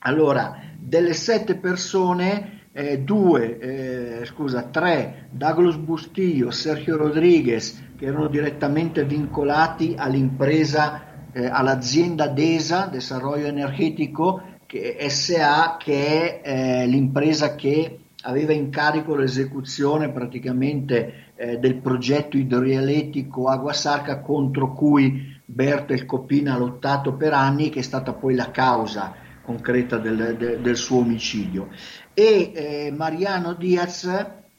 [0.00, 8.28] Allora, delle sette persone, eh, due, eh, scusa, tre, Douglas Bustillo, Sergio Rodriguez, che erano
[8.28, 17.98] direttamente vincolati all'impresa, eh, all'azienda DESA, Desarrollo Energetico che, SA, che è eh, l'impresa che
[18.22, 26.54] aveva in carico l'esecuzione praticamente eh, del progetto idroelettrico Aguasarca contro cui Berta El Copina
[26.54, 30.98] ha lottato per anni, che è stata poi la causa concreta del, del, del suo
[30.98, 31.68] omicidio.
[32.14, 34.04] E eh, Mariano Diaz,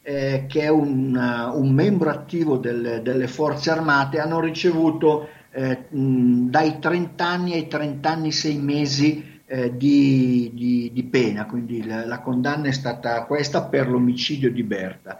[0.01, 5.85] eh, che è un, uh, un membro attivo del, delle forze armate, hanno ricevuto eh,
[5.89, 11.45] mh, dai 30 anni ai 30 anni e 6 mesi eh, di, di, di, pena,
[11.45, 15.19] quindi la, la, condanna è stata questa per l'omicidio di Berta.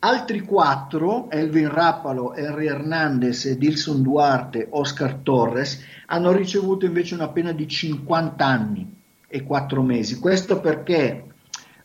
[0.00, 7.52] Altri quattro, Elvin Rappalo, Henry Hernandez, Edilson Duarte, Oscar Torres, hanno ricevuto invece una pena
[7.52, 8.94] di 50 anni
[9.26, 10.18] e 4 mesi.
[10.18, 11.31] Questo perché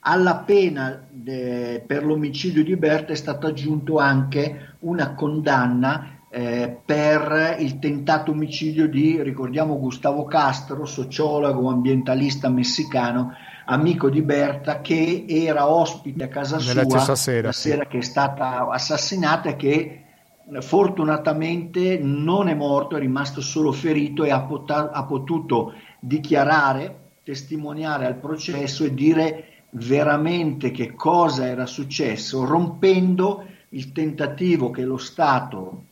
[0.08, 7.58] alla pena de, per l'omicidio di Berta è stata aggiunto anche una condanna eh, per
[7.60, 13.34] il tentato omicidio di, ricordiamo, Gustavo Castro, sociologo, ambientalista messicano,
[13.65, 18.02] amico di Berta, che era ospite a casa Nella sua sera, la sera che è
[18.02, 20.04] stata assassinata e che
[20.62, 28.06] fortunatamente non è morto, è rimasto solo ferito e ha, pot- ha potuto dichiarare, testimoniare
[28.06, 35.83] al processo e dire veramente che cosa era successo, rompendo il tentativo che lo Stato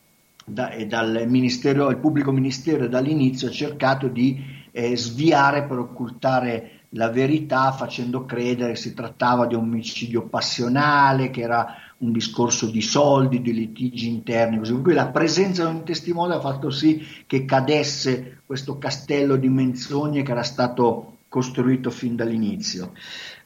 [0.44, 7.10] da, e dal il pubblico ministero dall'inizio ha cercato di eh, sviare per occultare la
[7.10, 12.80] verità facendo credere che si trattava di un omicidio passionale, che era un discorso di
[12.80, 14.72] soldi, di litigi interni, così.
[14.72, 20.22] Quindi la presenza di un testimone ha fatto sì che cadesse questo castello di menzogne
[20.22, 22.92] che era stato costruito fin dall'inizio.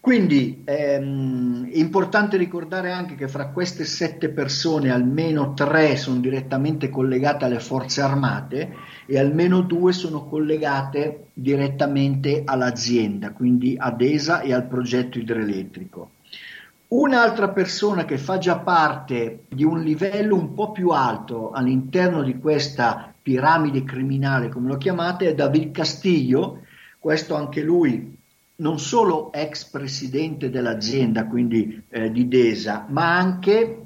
[0.01, 6.89] Quindi ehm, è importante ricordare anche che fra queste sette persone almeno tre sono direttamente
[6.89, 14.55] collegate alle forze armate e almeno due sono collegate direttamente all'azienda, quindi ad ESA e
[14.55, 16.13] al progetto idroelettrico.
[16.89, 22.39] Un'altra persona che fa già parte di un livello un po' più alto all'interno di
[22.39, 26.63] questa piramide criminale, come lo chiamate, è David Castiglio,
[26.99, 28.19] questo anche lui
[28.61, 33.83] non solo ex presidente dell'azienda, quindi eh, di Desa, ma anche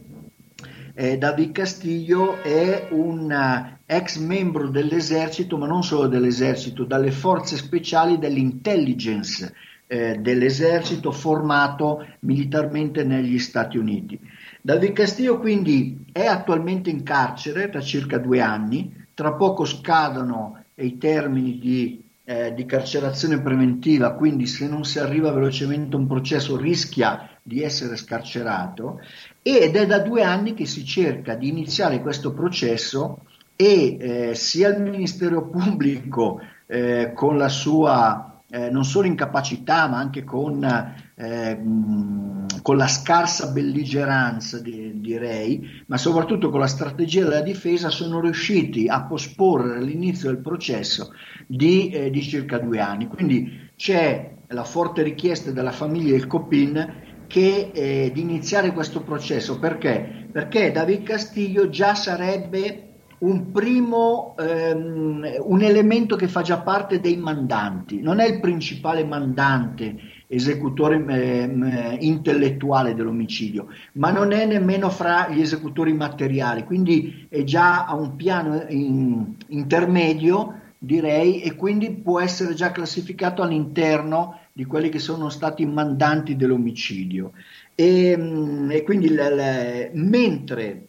[0.95, 7.57] eh, David Castiglio è un uh, ex membro dell'esercito, ma non solo dell'esercito, dalle forze
[7.57, 9.53] speciali dell'intelligence
[9.87, 14.19] eh, dell'esercito formato militarmente negli Stati Uniti.
[14.61, 20.97] David Castiglio quindi è attualmente in carcere da circa due anni, tra poco scadono i
[20.97, 26.57] termini di eh, di carcerazione preventiva, quindi se non si arriva velocemente a un processo
[26.57, 29.01] rischia di essere scarcerato
[29.43, 33.25] ed è da due anni che si cerca di iniziare questo processo
[33.57, 39.99] e eh, sia il Ministero Pubblico eh, con la sua eh, non solo incapacità ma
[39.99, 40.65] anche con,
[41.17, 41.61] eh,
[42.63, 48.89] con la scarsa belligeranza di, direi, ma soprattutto con la strategia della difesa sono riusciti
[48.89, 51.13] a posporre l'inizio del processo
[51.47, 53.07] di, eh, di circa due anni.
[53.07, 59.59] Quindi c'è la forte richiesta della famiglia del Copin che, eh, di iniziare questo processo.
[59.59, 60.29] Perché?
[60.33, 67.17] Perché David Castiglio già sarebbe un primo ehm, un elemento che fa già parte dei
[67.17, 75.29] mandanti, non è il principale mandante, esecutore ehm, intellettuale dell'omicidio, ma non è nemmeno fra
[75.29, 82.21] gli esecutori materiali, quindi è già a un piano in, intermedio direi, e quindi può
[82.21, 87.33] essere già classificato all'interno di quelli che sono stati mandanti dell'omicidio.
[87.75, 90.87] E, mm, e quindi le, le, mentre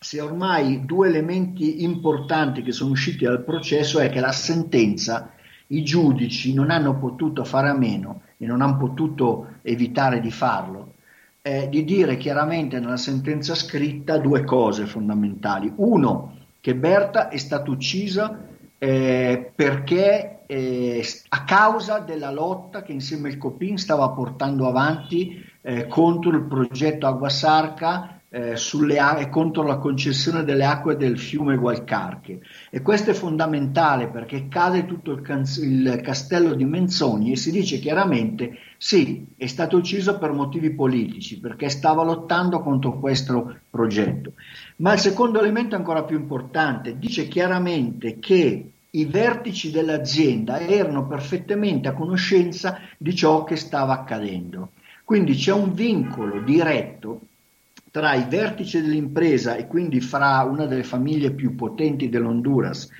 [0.00, 5.32] se ormai due elementi importanti che sono usciti dal processo è che la sentenza,
[5.68, 10.92] i giudici non hanno potuto fare a meno e non hanno potuto evitare di farlo,
[11.40, 15.72] eh, di dire chiaramente nella sentenza scritta due cose fondamentali.
[15.76, 18.38] Uno, che Berta è stata uccisa
[18.76, 25.86] eh, perché eh, a causa della lotta che insieme al Copin stava portando avanti eh,
[25.86, 28.98] contro il progetto Aguasarca eh, sulle,
[29.30, 35.12] contro la concessione delle acque del fiume Gualcarche e questo è fondamentale perché cade tutto
[35.12, 40.32] il, can- il castello di menzogne e si dice chiaramente sì, è stato ucciso per
[40.32, 44.32] motivi politici perché stava lottando contro questo progetto.
[44.78, 51.06] Ma il secondo elemento è ancora più importante, dice chiaramente che i vertici dell'azienda erano
[51.06, 54.72] perfettamente a conoscenza di ciò che stava accadendo.
[55.04, 57.20] Quindi c'è un vincolo diretto
[57.94, 62.90] tra i vertici dell'impresa e quindi fra una delle famiglie più potenti dell'Honduras,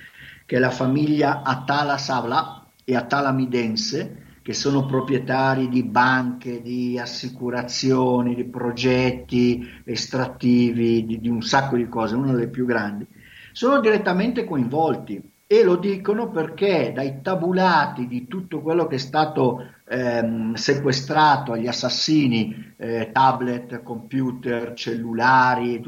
[0.45, 6.97] che è la famiglia Atala Savla e Atala Midense, che sono proprietari di banche, di
[6.97, 13.05] assicurazioni, di progetti estrattivi, di, di un sacco di cose, una delle più grandi,
[13.51, 19.63] sono direttamente coinvolti e lo dicono perché dai tabulati di tutto quello che è stato
[19.87, 25.83] ehm, sequestrato agli assassini, eh, tablet, computer, cellulari,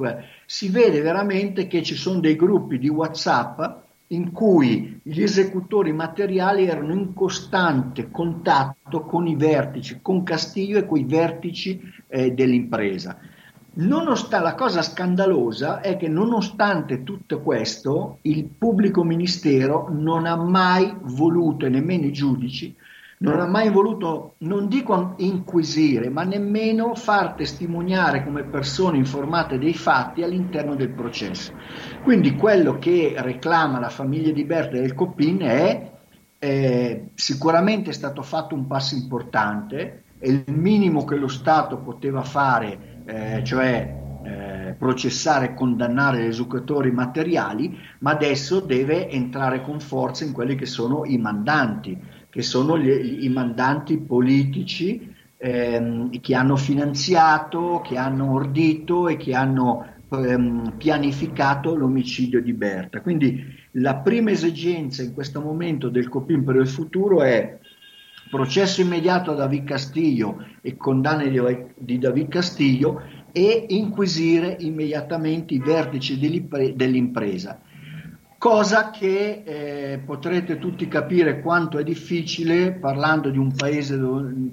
[0.45, 6.67] si vede veramente che ci sono dei gruppi di WhatsApp in cui gli esecutori materiali
[6.67, 13.19] erano in costante contatto con i vertici, con Castiglio e con i vertici eh, dell'impresa.
[13.79, 20.95] Nonostante, la cosa scandalosa è che nonostante tutto questo il pubblico ministero non ha mai
[21.01, 22.75] voluto, e nemmeno i giudici,
[23.19, 29.75] non ha mai voluto, non dico inquisire, ma nemmeno far testimoniare come persone informate dei
[29.75, 31.53] fatti all'interno del processo.
[32.03, 35.91] Quindi quello che reclama la famiglia di Berta e del Copin è
[36.39, 42.23] eh, sicuramente è stato fatto un passo importante, è il minimo che lo Stato poteva
[42.23, 49.79] fare eh, cioè eh, processare e condannare gli esecutori materiali, ma adesso deve entrare con
[49.79, 51.97] forza in quelli che sono i mandanti,
[52.29, 59.33] che sono gli, i mandanti politici ehm, che hanno finanziato, che hanno ordito e che
[59.33, 62.99] hanno ehm, pianificato l'omicidio di Berta.
[62.99, 63.41] Quindi
[63.73, 67.57] la prima esigenza in questo momento del COPIM per il futuro è
[68.29, 71.29] processo immediato a David Castillo e condanne
[71.77, 73.01] di David Castillo
[73.31, 77.61] e inquisire immediatamente i vertici dell'impresa.
[78.39, 83.99] Cosa che eh, potrete tutti capire quanto è difficile parlando di un paese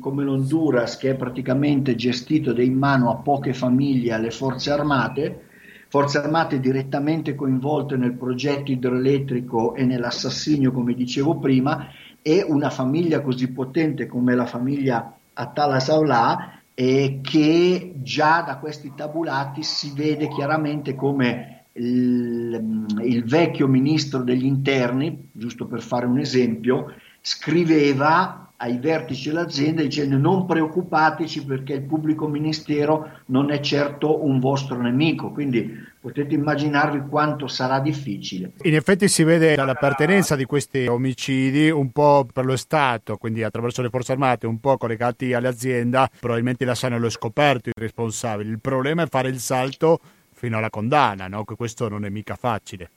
[0.00, 5.40] come l'Honduras che è praticamente gestito in mano a poche famiglie alle forze armate,
[5.88, 11.86] forze armate direttamente coinvolte nel progetto idroelettrico e nell'assassinio come dicevo prima
[12.26, 18.92] e una famiglia così potente come la famiglia Atala Saulà e che già da questi
[18.96, 26.18] tabulati si vede chiaramente come il, il vecchio ministro degli interni, giusto per fare un
[26.18, 34.24] esempio, scriveva ai vertici dell'azienda dicendo non preoccupateci perché il pubblico ministero non è certo
[34.24, 38.52] un vostro nemico, quindi potete immaginarvi quanto sarà difficile.
[38.62, 43.82] In effetti si vede dall'appartenenza di questi omicidi un po' per lo Stato, quindi attraverso
[43.82, 48.48] le forze armate, un po' collegati all'azienda, probabilmente lasciano scoperto i responsabili.
[48.48, 50.00] Il problema è fare il salto
[50.32, 51.44] fino alla condanna, no?
[51.44, 52.88] che questo non è mica facile.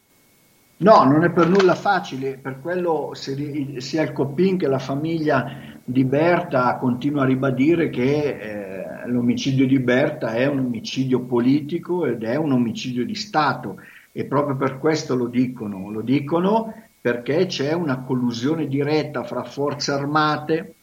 [0.79, 6.03] No, non è per nulla facile, per quello sia il Coppin che la famiglia di
[6.03, 12.35] Berta continua a ribadire che eh, l'omicidio di Berta è un omicidio politico ed è
[12.35, 16.71] un omicidio di Stato e proprio per questo lo dicono, lo dicono
[17.01, 20.73] perché c'è una collusione diretta fra forze armate,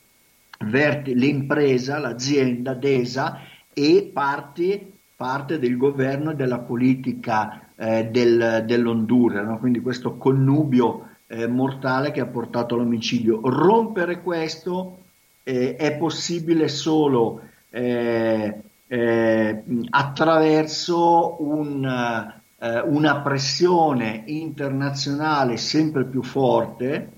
[0.58, 3.40] l'impresa, l'azienda, DESA
[3.72, 9.58] e parti, parte del governo e della politica eh, del, dell'Honduras, no?
[9.58, 13.40] quindi questo connubio eh, mortale che ha portato all'omicidio.
[13.42, 14.98] Rompere questo
[15.42, 27.10] eh, è possibile solo eh, eh, attraverso un, eh, una pressione internazionale sempre più forte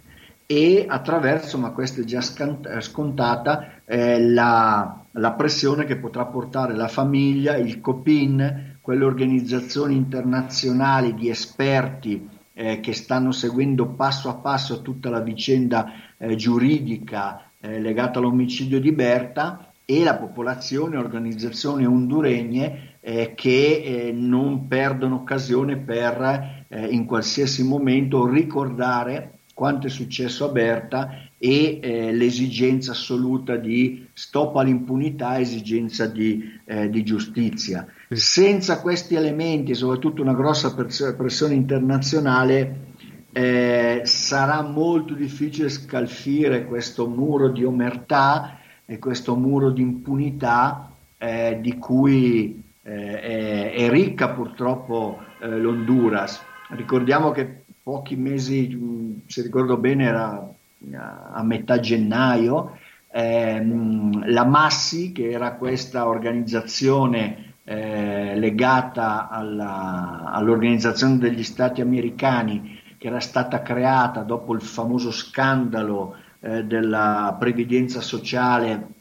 [0.47, 7.57] e attraverso, ma questa è già scontata, la, la pressione che potrà portare la famiglia,
[7.57, 15.11] il COPIN, quelle organizzazioni internazionali di esperti eh, che stanno seguendo passo a passo tutta
[15.11, 23.33] la vicenda eh, giuridica eh, legata all'omicidio di Berta e la popolazione, organizzazioni honduregne eh,
[23.35, 30.53] che eh, non perdono occasione per eh, in qualsiasi momento ricordare quanto è successo a
[30.53, 37.87] Berta e eh, l'esigenza assoluta di stop all'impunità, esigenza di, eh, di, giustizia.
[38.09, 42.85] Senza questi elementi, soprattutto una grossa pressione internazionale,
[43.33, 51.59] eh, sarà molto difficile scalfire questo muro di omertà e questo muro di impunità eh,
[51.61, 56.41] di cui eh, è, è, ricca purtroppo eh, l'Honduras.
[56.71, 60.56] Ricordiamo che pochi mesi, se ricordo bene, era
[60.93, 62.79] a metà gennaio,
[63.11, 73.09] ehm, la Massi, che era questa organizzazione eh, legata alla, all'Organizzazione degli Stati Americani, che
[73.09, 78.95] era stata creata dopo il famoso scandalo eh, della previdenza sociale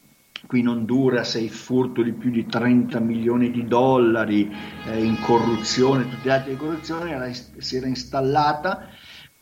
[0.46, 4.52] qui in Honduras il furto di più di 30 milioni di dollari
[4.86, 8.88] eh, in corruzione, tutti gli atti di corruzione, era, si era installata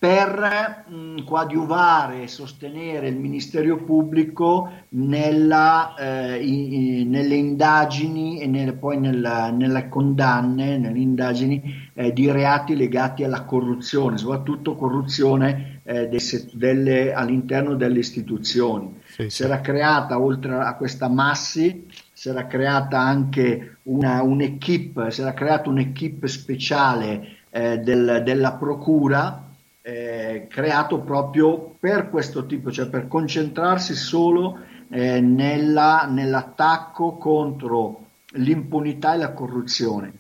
[0.05, 8.75] per mh, coadiuvare e sostenere il Ministero Pubblico nella, eh, in, nelle indagini e nelle,
[8.75, 16.07] poi nella, nelle condanne, nelle indagini eh, di reati legati alla corruzione, soprattutto corruzione eh,
[16.07, 16.21] dei,
[16.53, 19.01] delle, all'interno delle istituzioni.
[19.07, 25.23] Sì, si era creata, oltre a questa massi, si era creata anche una, un'equipe, si
[25.23, 29.44] era creata un'equipe speciale eh, del, della Procura
[29.87, 34.59] eh, creato proprio per questo tipo, cioè per concentrarsi solo
[34.89, 38.07] eh, nella, nell'attacco contro
[38.37, 40.13] l'impunità e la corruzione.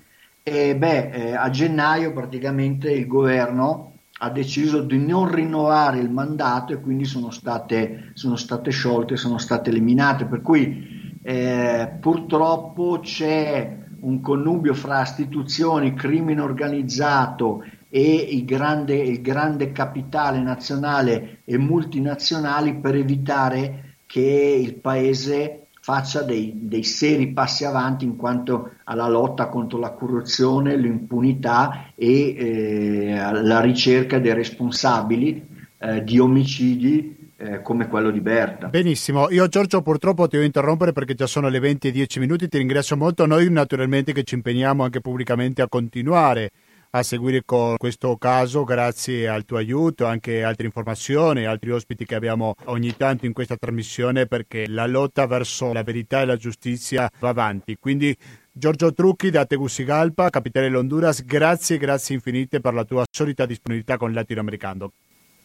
[0.43, 6.75] E beh, eh, a gennaio praticamente il governo ha deciso di non rinnovare il mandato
[6.75, 10.27] e quindi sono state, sono state sciolte, sono state eliminate.
[10.27, 17.65] Per cui eh, purtroppo c'è un connubio fra istituzioni, crimine organizzato
[17.97, 26.23] e il grande, il grande capitale nazionale e multinazionali per evitare che il paese faccia
[26.23, 33.15] dei, dei, seri passi avanti in quanto alla lotta contro la corruzione, l'impunità e eh,
[33.15, 35.47] la ricerca dei responsabili
[35.79, 38.67] eh, di omicidi eh, come quello di Berta.
[38.67, 42.49] Benissimo, io Giorgio purtroppo ti devo interrompere perché già sono le 20 e 10 minuti,
[42.49, 46.51] ti ringrazio molto, noi naturalmente che ci impegniamo anche pubblicamente a continuare
[46.97, 52.15] a seguire con questo caso grazie al tuo aiuto, anche altre informazioni, altri ospiti che
[52.15, 57.11] abbiamo ogni tanto in questa trasmissione perché la lotta verso la verità e la giustizia
[57.19, 57.77] va avanti.
[57.81, 58.17] Quindi
[58.53, 64.11] Giorgio Trucchi da Tegucigalpa, capitale dell'Honduras, grazie, grazie infinite per la tua solita disponibilità con
[64.11, 64.93] il latinoamericano.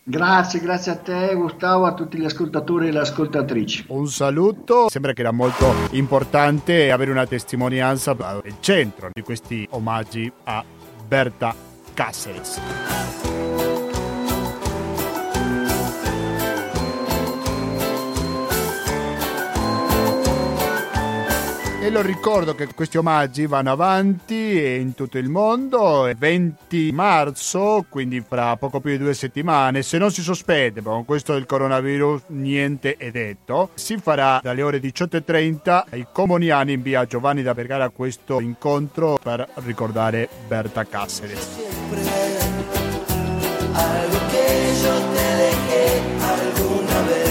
[0.03, 3.85] Grazie, grazie a te Gustavo, a tutti gli ascoltatori e le ascoltatrici.
[3.89, 10.31] Un saluto, sembra che era molto importante avere una testimonianza al centro di questi omaggi
[10.43, 10.63] a
[11.09, 11.55] Berta
[11.95, 12.61] Cáceres.
[21.81, 26.07] E lo ricordo che questi omaggi vanno avanti in tutto il mondo.
[26.07, 31.05] Il 20 marzo, quindi fra poco più di due settimane, se non si sospende, con
[31.05, 37.05] questo del coronavirus niente è detto, si farà dalle ore 18.30 ai Comuniani in via
[37.05, 41.47] Giovanni da Vergara questo incontro per ricordare Berta Cáceres.
[43.71, 47.28] Algo que yo te dejé alguna vez.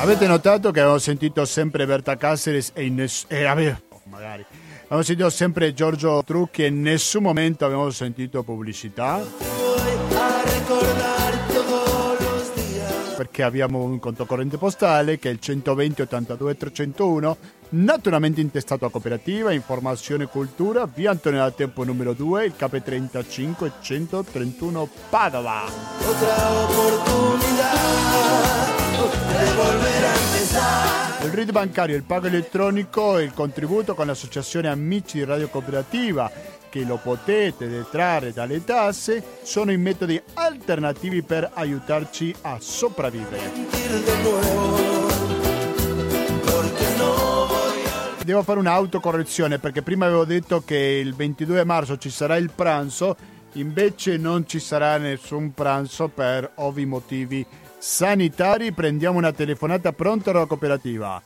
[0.00, 4.42] Avete notato che avevo sentito sempre Berta Cáceres e ness- eh, avevo, oh, magari.
[4.86, 9.22] Avevo sentito sempre Giorgio Trucchi e in nessun momento abbiamo sentito pubblicità.
[13.14, 17.36] Perché abbiamo un conto corrente postale che è il 120 82 301,
[17.68, 23.70] naturalmente intestato a cooperativa, informazione e cultura, via Antonio da Tempo numero 2, il KP35
[23.82, 25.64] 131 Padova.
[26.06, 27.80] Otra opportunità
[31.22, 36.58] il RID bancario, il pago elettronico e il contributo con l'associazione Amici di Radio Cooperativa
[36.70, 43.50] che lo potete detrarre dalle tasse sono i metodi alternativi per aiutarci a sopravvivere.
[48.24, 53.16] Devo fare un'autocorrezione perché prima avevo detto che il 22 marzo ci sarà il pranzo,
[53.54, 57.44] invece non ci sarà nessun pranzo per ovvi motivi
[57.80, 58.72] sanitari.
[58.72, 61.20] Prendiamo una telefonata pronta alla cooperativa.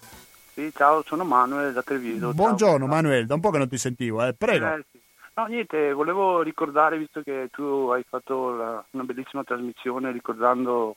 [0.54, 2.32] Sì, ciao, sono Manuel da Treviso.
[2.32, 2.94] Buongiorno ciao.
[2.94, 4.34] Manuel, da un po' che non ti sentivo, eh.
[4.34, 4.66] prego.
[4.66, 5.00] Eh, sì.
[5.36, 10.94] No, niente, volevo ricordare, visto che tu hai fatto la, una bellissima trasmissione ricordando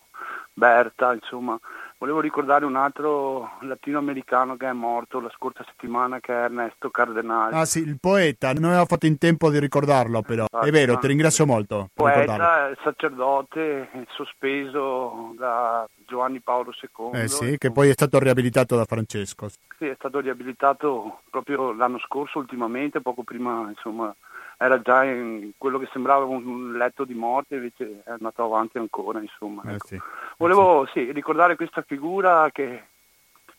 [0.53, 1.59] Berta, insomma,
[1.99, 7.55] Volevo ricordare un altro latinoamericano che è morto la scorsa settimana, che è Ernesto Cardenali.
[7.55, 10.45] Ah sì, il poeta, non aveva fatto in tempo di ricordarlo però.
[10.47, 11.89] Esatto, è vero, ti ringrazio molto.
[11.95, 17.19] Poeta, sacerdote, sospeso da Giovanni Paolo II.
[17.19, 19.49] Eh sì, che poi è stato riabilitato da Francesco.
[19.49, 24.15] Sì, è stato riabilitato proprio l'anno scorso, ultimamente, poco prima, insomma,
[24.57, 29.19] era già in quello che sembrava un letto di morte, invece è andato avanti ancora,
[29.19, 29.61] insomma.
[29.65, 29.87] Eh ecco.
[29.87, 30.01] sì,
[30.37, 31.05] Volevo sì.
[31.05, 32.83] Sì, ricordare questa figura che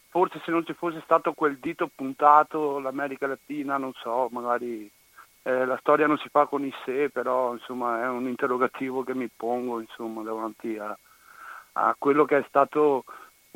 [0.09, 4.91] forse se non ci fosse stato quel dito puntato l'America Latina, non so, magari
[5.43, 9.15] eh, la storia non si fa con i sé, però insomma è un interrogativo che
[9.15, 10.99] mi pongo insomma, davanti a,
[11.73, 13.05] a quello che è stato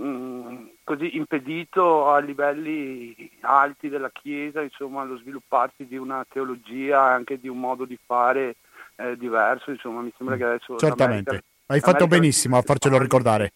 [0.03, 7.11] mh, mm, così impedito a livelli alti della Chiesa, insomma, lo svilupparsi di una teologia
[7.11, 8.57] e anche di un modo di fare
[8.97, 10.77] eh, diverso, insomma, mi sembra che adesso...
[10.77, 13.53] Certamente, hai fatto benissimo a farcelo ricordare.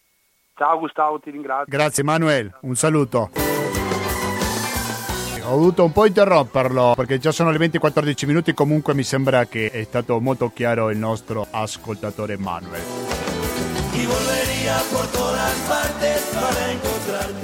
[0.55, 1.67] Ciao Gustavo, ti ringrazio.
[1.67, 3.31] Grazie Manuel, un saluto.
[5.49, 9.71] Ho dovuto un po' interromperlo perché già sono le 20-14 minuti, comunque mi sembra che
[9.71, 12.83] è stato molto chiaro il nostro ascoltatore Manuel.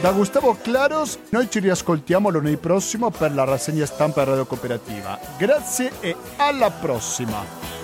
[0.00, 5.18] Da Gustavo Claros, noi ci riascoltiamo lunedì prossimo per la rassegna stampa Radio Cooperativa.
[5.36, 7.77] Grazie e alla prossima!